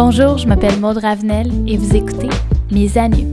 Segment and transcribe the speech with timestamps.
[0.00, 2.28] Bonjour, je m'appelle Maud Ravenel et vous écoutez
[2.70, 3.26] Mes Amis.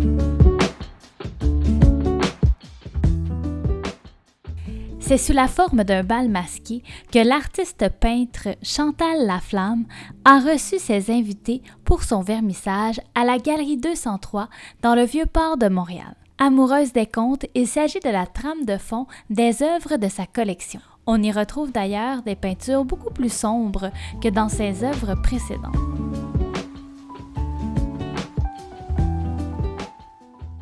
[4.99, 6.81] C'est sous la forme d'un bal masqué
[7.11, 9.85] que l'artiste peintre Chantal Laflamme
[10.25, 14.49] a reçu ses invités pour son vernissage à la Galerie 203
[14.81, 16.15] dans le Vieux-Port de Montréal.
[16.39, 20.81] Amoureuse des contes, il s'agit de la trame de fond des œuvres de sa collection.
[21.05, 26.04] On y retrouve d'ailleurs des peintures beaucoup plus sombres que dans ses œuvres précédentes.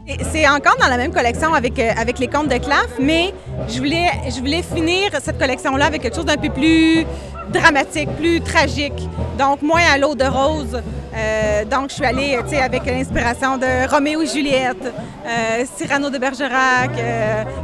[0.05, 3.33] C'est encore dans la même collection avec, euh, avec les contes de Claf, mais
[3.69, 7.05] je voulais, je voulais finir cette collection-là avec quelque chose d'un peu plus
[7.53, 9.07] dramatique, plus tragique.
[9.39, 10.81] Donc, moins à l'eau de rose.
[11.15, 14.93] Euh, donc, je suis allée avec l'inspiration de Roméo et Juliette,
[15.25, 16.91] euh, Cyrano de Bergerac,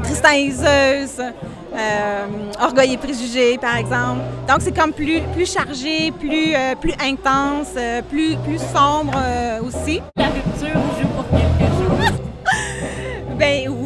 [0.04, 1.20] Tristan et Zeus,
[2.62, 4.22] Orgueil et Préjugés, par exemple.
[4.48, 7.74] Donc, c'est comme plus, plus chargé, plus, plus intense,
[8.10, 9.14] plus, plus sombre
[9.62, 10.02] aussi.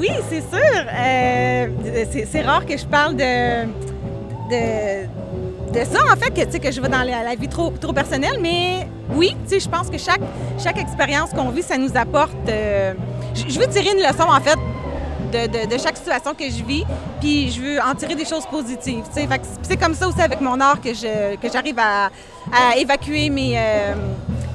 [0.03, 0.85] Oui, c'est sûr.
[0.93, 1.67] Euh,
[2.29, 3.65] c'est rare que je parle de,
[4.49, 8.87] de, ça, en fait, que, que je vais dans la, vie trop, trop personnelle, mais
[9.13, 10.21] oui, je pense que chaque,
[10.61, 12.49] chaque expérience qu'on vit, ça nous apporte...
[12.49, 12.93] Euh,
[13.35, 14.57] je veux tirer une leçon, en fait,
[15.31, 16.83] de, chaque situation que je vis,
[17.19, 19.03] puis je veux en tirer des choses positives.
[19.13, 22.11] C'est comme ça aussi avec mon art que j'arrive que à,
[22.51, 23.93] à, évacuer mes, euh,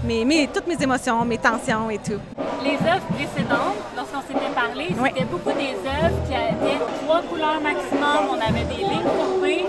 [0.05, 2.21] mes, toutes mes émotions, mes tensions et tout.
[2.63, 8.29] Les œuvres précédentes, lorsqu'on s'était parlé, c'était beaucoup des œuvres qui avaient trois couleurs maximum,
[8.31, 9.65] on avait des lignes courbées.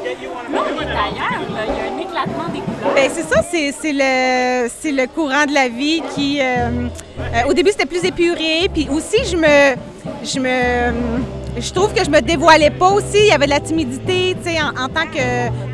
[0.51, 2.95] Là, on est ailleurs, il y a un éclatement des couleurs.
[2.95, 6.39] Bien, c'est ça, c'est le, le courant de la vie qui...
[6.41, 6.87] Euh,
[7.19, 9.75] euh, au début, c'était plus épuré, puis aussi, je me...
[10.23, 11.19] Je me
[11.57, 13.17] je trouve que je me dévoilais pas aussi.
[13.17, 15.05] Il y avait de la timidité, tu sais, en, tant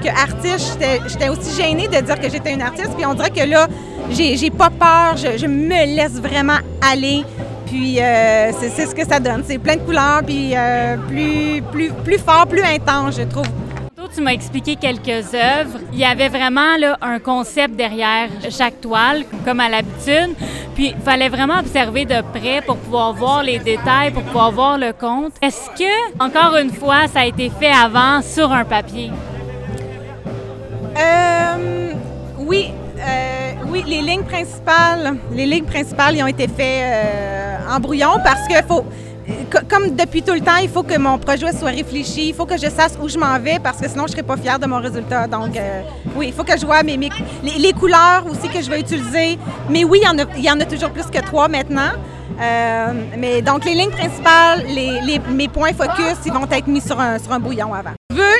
[0.01, 2.91] qu'artiste, que j'étais aussi gênée de dire que j'étais une artiste.
[2.95, 3.67] Puis on dirait que là,
[4.11, 7.23] j'ai pas peur, je, me laisse vraiment aller.
[7.65, 9.43] Puis euh, c'est ce que ça donne.
[9.45, 13.45] C'est plein de couleurs, puis euh, plus, plus, plus fort, plus intense, je trouve.
[14.13, 15.79] Tu m'as expliqué quelques œuvres.
[15.91, 20.35] Il y avait vraiment là, un concept derrière chaque toile, comme à l'habitude.
[20.73, 24.77] Puis il fallait vraiment observer de près pour pouvoir voir les détails, pour pouvoir voir
[24.77, 25.33] le compte.
[25.41, 29.11] Est-ce que, encore une fois, ça a été fait avant sur un papier?
[30.97, 31.93] Euh,
[32.37, 33.34] oui, euh,
[33.69, 38.65] oui, les lignes principales, les lignes principales, ont été faites euh, en brouillon parce que
[38.67, 38.85] faut,
[39.69, 42.57] comme depuis tout le temps, il faut que mon projet soit réfléchi, il faut que
[42.57, 44.79] je sache où je m'en vais parce que sinon je serais pas fière de mon
[44.79, 45.27] résultat.
[45.27, 45.81] Donc euh,
[46.15, 46.97] oui, il faut que je vois mes,
[47.43, 49.37] les, couleurs aussi que je vais utiliser.
[49.69, 51.91] Mais oui, il y en a, il y en a toujours plus que trois maintenant.
[53.17, 57.19] Mais donc les lignes principales, les, mes points focus, ils vont être mis sur un,
[57.19, 57.95] sur un bouillon avant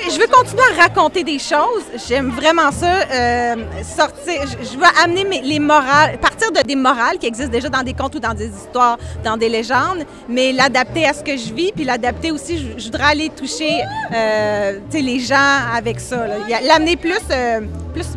[0.10, 1.84] je veux continuer à raconter des choses.
[2.08, 3.02] J'aime vraiment ça.
[3.12, 7.84] Euh, sortir, je, veux amener les morales, partir de des morales qui existent déjà dans
[7.84, 11.54] des contes ou dans des histoires, dans des légendes, mais l'adapter à ce que je
[11.54, 12.76] vis, puis l'adapter aussi.
[12.78, 13.82] Je, voudrais aller toucher,
[14.14, 16.26] euh, les gens avec ça.
[16.64, 17.62] L'amener plus, euh,
[17.94, 18.08] plus,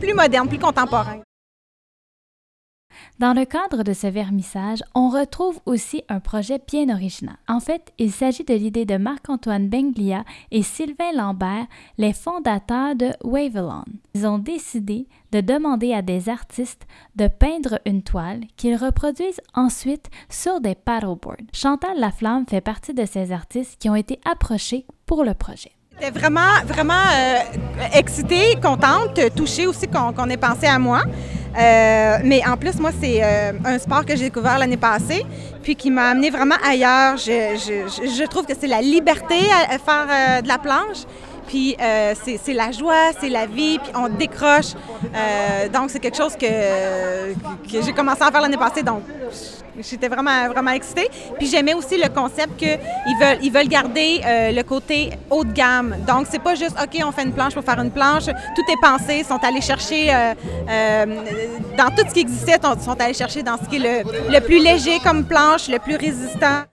[0.00, 1.20] plus moderne, plus contemporain.
[3.20, 7.36] Dans le cadre de ce vermissage, on retrouve aussi un projet bien original.
[7.48, 11.66] En fait, il s'agit de l'idée de Marc-Antoine Benglia et Sylvain Lambert,
[11.98, 13.84] les fondateurs de Wavelon.
[14.14, 20.08] Ils ont décidé de demander à des artistes de peindre une toile qu'ils reproduisent ensuite
[20.30, 21.44] sur des paddleboards.
[21.52, 25.72] Chantal Laflamme fait partie de ces artistes qui ont été approchés pour le projet.
[26.00, 27.36] J'étais vraiment, vraiment euh,
[27.92, 31.02] excitée, contente, touchée aussi qu'on ait pensé à moi.
[31.58, 35.24] Euh, mais en plus, moi, c'est euh, un sport que j'ai découvert l'année passée,
[35.62, 37.16] puis qui m'a amené vraiment ailleurs.
[37.16, 39.36] Je, trouve que c'est la liberté
[39.68, 41.04] à, faire euh, de la planche.
[41.48, 44.74] Puis c'est la joie, c'est la vie, puis on décroche.
[45.72, 48.84] donc c'est quelque chose que, que j'ai commencé à faire l'année passée.
[48.84, 49.02] Donc
[49.82, 51.08] J'étais vraiment, vraiment excitée.
[51.38, 52.78] Puis j'aimais aussi le concept qu'ils
[53.20, 55.96] veulent, ils veulent garder euh, le côté haut de gamme.
[56.06, 58.26] Donc, c'est pas juste, OK, on fait une planche pour faire une planche.
[58.26, 59.18] Tout est pensé.
[59.20, 60.34] Ils sont allés chercher, euh,
[60.68, 61.06] euh,
[61.76, 64.40] dans tout ce qui existait, ils sont allés chercher dans ce qui est le, le
[64.40, 66.64] plus léger comme planche, le plus résistant.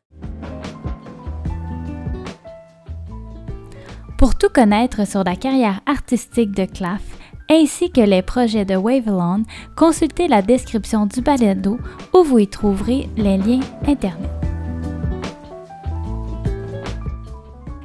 [4.17, 7.01] Pour tout connaître sur la carrière artistique de Claff,
[7.49, 9.43] ainsi que les projets de Wavelon,
[9.75, 11.77] consultez la description du balado
[12.13, 14.29] où vous y trouverez les liens Internet.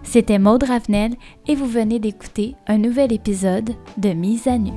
[0.02, 1.14] C'était Maude Ravenel
[1.48, 4.72] et vous venez d'écouter un nouvel épisode de Mise à nu.